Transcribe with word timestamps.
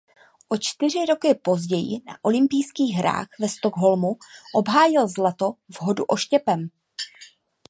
O 0.49 0.57
čtyři 0.57 1.05
roky 1.05 1.33
později 1.35 1.99
na 2.07 2.17
olympijských 2.21 2.95
hrách 2.95 3.27
ve 3.39 3.49
Stockholmu 3.49 4.17
obhájil 4.55 5.07
zlato 5.07 5.53
v 5.71 5.81
hodu 5.81 6.03
oštěpem. 6.03 6.67